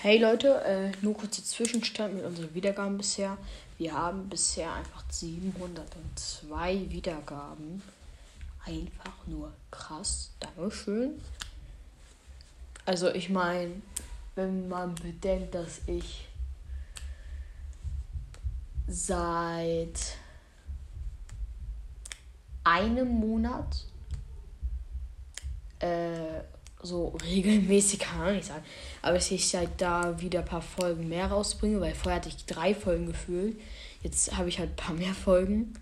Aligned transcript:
Hey 0.00 0.18
Leute, 0.18 0.62
äh, 0.62 0.92
nur 1.02 1.12
kurzer 1.14 1.42
Zwischenstand 1.42 2.14
mit 2.14 2.24
unseren 2.24 2.54
Wiedergaben 2.54 2.96
bisher. 2.96 3.36
Wir 3.78 3.94
haben 3.94 4.28
bisher 4.28 4.72
einfach 4.72 5.02
702 5.10 6.88
Wiedergaben. 6.88 7.82
Einfach 8.64 9.26
nur 9.26 9.52
krass. 9.72 10.30
Dankeschön. 10.38 11.20
Also 12.86 13.12
ich 13.12 13.28
meine, 13.28 13.82
wenn 14.36 14.68
man 14.68 14.94
bedenkt, 14.94 15.56
dass 15.56 15.80
ich 15.88 16.28
seit 18.86 20.16
einem 22.62 23.08
Monat 23.08 23.84
äh, 25.80 26.40
so 26.82 27.16
regelmäßig, 27.24 28.00
kann 28.00 28.18
man 28.18 28.34
nicht 28.36 28.46
sagen, 28.46 28.64
aber 29.02 29.14
dass 29.14 29.30
ich 29.30 29.54
halt 29.54 29.70
da 29.78 30.20
wieder 30.20 30.40
ein 30.40 30.44
paar 30.44 30.62
Folgen 30.62 31.08
mehr 31.08 31.26
rausbringe, 31.26 31.80
weil 31.80 31.94
vorher 31.94 32.20
hatte 32.20 32.28
ich 32.28 32.46
drei 32.46 32.74
Folgen 32.74 33.06
gefühlt. 33.06 33.58
Jetzt 34.02 34.36
habe 34.36 34.48
ich 34.48 34.58
halt 34.58 34.70
ein 34.70 34.76
paar 34.76 34.94
mehr 34.94 35.14
Folgen. 35.14 35.74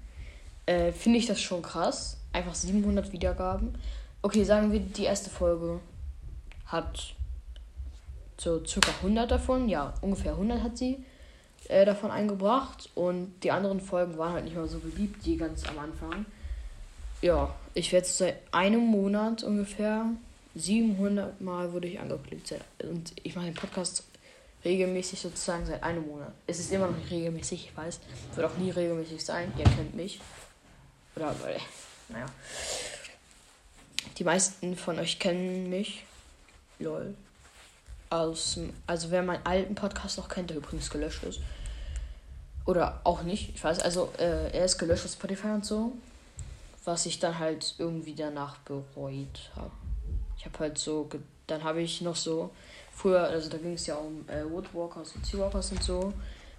Äh, 0.65 0.93
Finde 0.93 1.19
ich 1.19 1.27
das 1.27 1.41
schon 1.41 1.63
krass. 1.63 2.17
Einfach 2.33 2.55
700 2.55 3.13
Wiedergaben. 3.13 3.77
Okay, 4.23 4.43
sagen 4.45 4.73
wir, 4.73 4.81
die 4.81 5.05
erste 5.05 5.31
Folge 5.31 5.81
hat 6.67 7.15
so 8.39 8.65
circa 8.65 8.91
100 9.03 9.31
davon. 9.31 9.69
Ja, 9.69 9.95
ungefähr 10.01 10.33
100 10.33 10.63
hat 10.63 10.79
sie 10.79 11.05
äh, 11.69 11.85
davon 11.85 12.11
eingebracht. 12.11 12.91
Und 12.95 13.35
die 13.43 13.51
anderen 13.51 13.81
Folgen 13.81 14.19
waren 14.19 14.33
halt 14.33 14.45
nicht 14.45 14.57
mehr 14.57 14.67
so 14.67 14.79
beliebt, 14.79 15.25
die 15.25 15.37
ganz 15.37 15.67
am 15.69 15.79
Anfang. 15.79 16.27
Ja, 17.23 17.55
ich 17.75 17.93
werde 17.93 18.07
seit 18.07 18.37
einem 18.53 18.81
Monat 18.81 19.43
ungefähr 19.43 20.07
700 20.57 21.41
Mal 21.41 21.73
wurde 21.73 21.89
ich 21.89 22.01
angeklickt. 22.01 22.55
Und 22.83 23.13
ich 23.23 23.37
mache 23.37 23.47
den 23.47 23.55
Podcast 23.55 24.05
regelmäßig 24.65 25.21
sozusagen 25.21 25.67
seit 25.67 25.83
einem 25.83 26.07
Monat. 26.07 26.33
Es 26.47 26.59
ist 26.59 26.73
immer 26.73 26.89
noch 26.89 26.97
nicht 26.97 27.11
regelmäßig, 27.11 27.67
ich 27.67 27.77
weiß. 27.77 28.01
Wird 28.35 28.47
auch 28.47 28.57
nie 28.57 28.71
regelmäßig 28.71 29.25
sein. 29.25 29.53
Ihr 29.59 29.65
kennt 29.65 29.95
mich. 29.95 30.21
Oder, 31.15 31.35
weil, 31.43 31.59
naja. 32.09 32.27
Die 34.19 34.25
meisten 34.25 34.77
von 34.77 34.99
euch 34.99 35.19
kennen 35.19 35.69
mich. 35.69 36.05
Lol. 36.79 37.15
Aus, 38.09 38.59
also 38.87 39.11
wer 39.11 39.23
meinen 39.23 39.45
alten 39.45 39.75
Podcast 39.75 40.17
noch 40.17 40.29
kennt, 40.29 40.51
der 40.51 40.57
übrigens 40.57 40.91
gelöscht 40.91 41.23
ist. 41.25 41.41
Oder 42.65 43.01
auch 43.05 43.23
nicht, 43.23 43.55
ich 43.55 43.63
weiß. 43.63 43.81
Also 43.81 44.13
äh, 44.19 44.51
er 44.53 44.65
ist 44.65 44.79
gelöscht 44.79 45.05
auf 45.05 45.13
Spotify 45.13 45.49
und 45.49 45.67
so. 45.67 45.93
Was 46.85 47.05
ich 47.05 47.19
dann 47.19 47.39
halt 47.39 47.75
irgendwie 47.79 48.15
danach 48.15 48.59
bereut 48.59 49.51
habe 49.55 49.73
habe 50.45 50.59
halt 50.59 50.79
so, 50.79 51.09
dann 51.47 51.65
habe 51.65 51.81
ich 51.83 52.01
noch 52.03 52.17
so, 52.17 52.51
früher, 52.97 53.23
also 53.25 53.49
da 53.51 53.59
ging 53.59 53.75
es 53.75 53.87
ja 53.87 53.97
um 53.97 54.25
äh, 54.29 54.49
Woodwalkers 54.51 55.15
und 55.15 55.27
Seawalkers 55.27 55.73
und 55.73 55.83
so. 55.83 56.13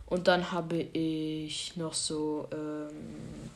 Und 0.05 0.27
dann 0.27 0.51
habe 0.51 0.77
ich 0.77 1.75
noch 1.75 1.93
so 1.93 2.47
ähm, 2.53 3.49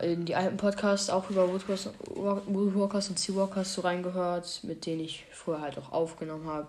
in 0.00 0.24
die 0.24 0.36
alten 0.36 0.56
Podcasts 0.56 1.10
auch 1.10 1.28
über 1.28 1.48
Woodwalkers, 1.48 1.90
Woodwalkers 2.46 3.08
und 3.08 3.18
Seawalkers 3.18 3.74
so 3.74 3.80
reingehört, 3.80 4.60
mit 4.62 4.86
denen 4.86 5.00
ich 5.00 5.24
früher 5.32 5.60
halt 5.60 5.76
auch 5.78 5.90
aufgenommen 5.92 6.46
habe. 6.46 6.68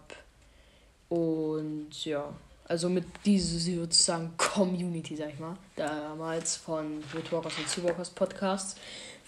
Und 1.09 2.05
ja, 2.05 2.33
also 2.67 2.89
mit 2.89 3.05
dieser 3.25 3.59
sozusagen 3.59 4.35
Community, 4.37 5.15
sag 5.15 5.29
ich 5.29 5.39
mal, 5.39 5.57
damals 5.75 6.55
von 6.55 7.03
Woodwalkers 7.13 7.57
und 7.57 7.69
Seawalkers 7.69 8.09
Podcasts 8.11 8.75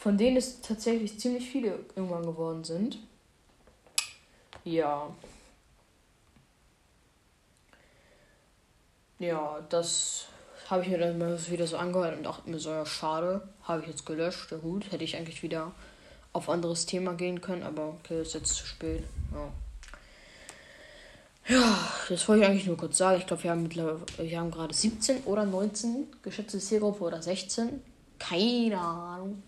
von 0.06 0.20
denen 0.20 0.38
es 0.38 0.62
tatsächlich 0.62 1.20
ziemlich 1.20 1.50
viele 1.50 1.80
irgendwann 1.96 2.24
geworden 2.24 2.64
sind. 2.64 3.00
Ja. 4.64 5.10
Ja, 9.18 9.66
das 9.70 10.28
habe 10.70 10.84
ich 10.84 10.90
mir 10.90 11.00
dann 11.00 11.18
mal 11.18 11.40
wieder 11.50 11.66
so 11.66 11.78
angehört 11.78 12.18
und 12.18 12.24
dachte 12.24 12.48
mir 12.48 12.60
so, 12.60 12.70
ja, 12.70 12.86
schade, 12.86 13.48
habe 13.64 13.82
ich 13.82 13.88
jetzt 13.88 14.06
gelöscht, 14.06 14.52
ja 14.52 14.58
gut, 14.58 14.92
hätte 14.92 15.04
ich 15.04 15.16
eigentlich 15.16 15.42
wieder 15.42 15.72
auf 16.34 16.50
anderes 16.50 16.86
Thema 16.86 17.14
gehen 17.14 17.42
können, 17.42 17.64
aber 17.64 17.88
okay, 17.88 18.22
ist 18.22 18.36
jetzt 18.36 18.54
zu 18.54 18.66
spät. 18.68 19.04
Ja. 19.34 19.52
Das 22.08 22.28
wollte 22.28 22.44
ich 22.44 22.50
eigentlich 22.50 22.66
nur 22.68 22.78
kurz 22.78 22.98
sagen. 22.98 23.20
Ich 23.20 23.26
glaube, 23.26 23.44
wir 23.44 23.52
haben 23.52 23.64
mittlerweile, 23.64 24.00
wir 24.18 24.40
haben 24.40 24.52
gerade 24.52 24.74
17 24.74 25.24
oder 25.24 25.46
19 25.46 26.08
geschätzte 26.22 26.60
Zielgruppe 26.60 27.04
oder 27.04 27.22
16. 27.22 27.82
Keine 28.20 28.80
Ahnung. 28.80 29.44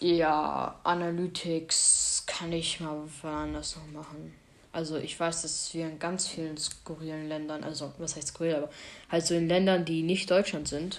Ja, 0.00 0.78
Analytics 0.82 2.24
kann 2.26 2.52
ich 2.52 2.80
mal 2.80 2.96
woanders 3.22 3.76
noch 3.76 4.02
machen. 4.02 4.34
Also 4.72 4.96
ich 4.96 5.18
weiß, 5.20 5.42
dass 5.42 5.72
wir 5.72 5.86
in 5.86 5.98
ganz 6.00 6.26
vielen 6.26 6.56
skurrilen 6.58 7.28
Ländern, 7.28 7.62
also 7.62 7.92
was 7.98 8.16
heißt 8.16 8.28
skurril, 8.28 8.56
aber 8.56 8.70
halt 9.08 9.24
so 9.24 9.34
in 9.34 9.46
Ländern, 9.46 9.84
die 9.84 10.02
nicht 10.02 10.28
Deutschland 10.30 10.66
sind, 10.66 10.98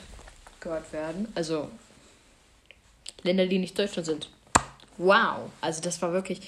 gehört 0.61 0.94
werden. 0.94 1.28
Also 1.35 1.69
Länder, 3.23 3.47
die 3.47 3.59
nicht 3.59 3.78
Deutschland 3.78 4.05
sind. 4.05 4.29
Wow. 4.97 5.51
Also 5.59 5.81
das 5.81 6.01
war 6.01 6.13
wirklich, 6.13 6.41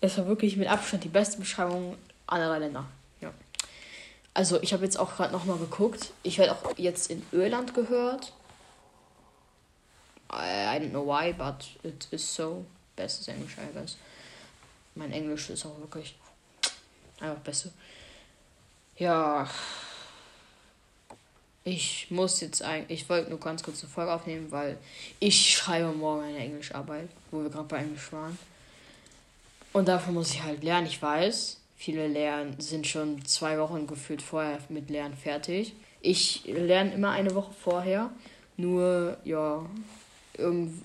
das 0.00 0.18
war 0.18 0.26
wirklich 0.26 0.56
mit 0.56 0.68
Abstand 0.68 1.04
die 1.04 1.08
beste 1.08 1.38
Beschreibung 1.38 1.96
anderer 2.26 2.58
Länder. 2.58 2.84
Also 4.36 4.60
ich 4.60 4.74
habe 4.74 4.84
jetzt 4.84 4.98
auch 4.98 5.16
gerade 5.16 5.32
nochmal 5.32 5.56
geguckt. 5.56 6.12
Ich 6.22 6.36
werde 6.36 6.52
auch 6.52 6.76
jetzt 6.76 7.10
in 7.10 7.24
Irland 7.32 7.72
gehört. 7.72 8.34
I, 10.30 10.76
I 10.76 10.78
don't 10.78 10.90
know 10.90 11.06
why, 11.06 11.32
but 11.32 11.64
it 11.82 12.06
is 12.10 12.34
so. 12.34 12.66
Bestes 12.96 13.28
Englisch, 13.28 13.56
I 13.56 13.72
guess. 13.72 13.96
Mein 14.94 15.10
Englisch 15.10 15.48
ist 15.48 15.64
auch 15.64 15.78
wirklich 15.78 16.16
einfach 17.18 17.40
besser. 17.40 17.70
Ja. 18.98 19.48
Ich 21.64 22.10
muss 22.10 22.42
jetzt 22.42 22.60
eigentlich, 22.60 23.04
ich 23.04 23.08
wollte 23.08 23.30
nur 23.30 23.40
ganz 23.40 23.62
kurz 23.62 23.82
eine 23.82 23.90
Folge 23.90 24.12
aufnehmen, 24.12 24.50
weil 24.50 24.76
ich 25.18 25.56
schreibe 25.56 25.92
morgen 25.92 26.24
eine 26.24 26.40
Englischarbeit, 26.40 27.08
wo 27.30 27.42
wir 27.42 27.48
gerade 27.48 27.68
bei 27.68 27.78
Englisch 27.78 28.12
waren. 28.12 28.38
Und 29.72 29.88
dafür 29.88 30.12
muss 30.12 30.32
ich 30.32 30.42
halt 30.42 30.62
lernen. 30.62 30.88
Ich 30.88 31.00
weiß, 31.00 31.56
viele 31.76 32.08
lernen, 32.08 32.58
sind 32.58 32.86
schon 32.86 33.24
zwei 33.24 33.58
Wochen 33.58 33.86
gefühlt 33.86 34.22
vorher 34.22 34.58
mit 34.68 34.90
Lernen 34.90 35.16
fertig. 35.16 35.74
Ich 36.00 36.44
lerne 36.44 36.94
immer 36.94 37.10
eine 37.10 37.34
Woche 37.34 37.52
vorher. 37.52 38.10
Nur, 38.56 39.18
ja, 39.24 39.66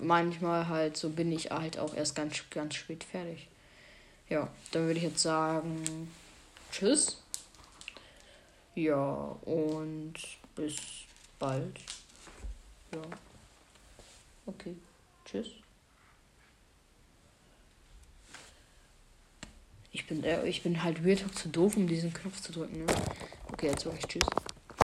manchmal 0.00 0.68
halt 0.68 0.96
so 0.96 1.10
bin 1.10 1.32
ich 1.32 1.50
halt 1.50 1.78
auch 1.78 1.94
erst 1.94 2.14
ganz, 2.14 2.42
ganz 2.50 2.74
spät 2.74 3.04
fertig. 3.04 3.48
Ja, 4.28 4.48
dann 4.70 4.86
würde 4.86 4.98
ich 4.98 5.04
jetzt 5.04 5.22
sagen, 5.22 6.10
tschüss. 6.70 7.22
Ja, 8.74 9.36
und 9.42 10.14
bis 10.54 10.76
bald. 11.38 11.78
Ja. 12.94 13.02
Okay, 14.46 14.74
tschüss. 15.24 15.61
Ich 19.92 20.06
bin, 20.06 20.24
äh, 20.24 20.44
ich 20.46 20.62
bin 20.62 20.82
halt 20.82 21.04
weird 21.04 21.22
zu 21.36 21.50
doof, 21.50 21.76
um 21.76 21.86
diesen 21.86 22.12
Knopf 22.14 22.40
zu 22.40 22.52
drücken. 22.52 22.86
Ne? 22.86 22.92
Okay, 23.52 23.66
jetzt 23.66 23.84
sage 23.84 23.96
ich 23.98 24.06
tschüss. 24.06 24.24